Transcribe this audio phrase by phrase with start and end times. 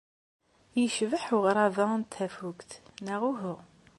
[0.81, 2.71] Yecbeḥ uɣrab-a n tafukt,
[3.05, 3.55] neɣ uhu?